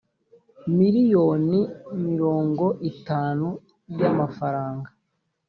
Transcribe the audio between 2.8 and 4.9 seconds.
itanu y’amafaranga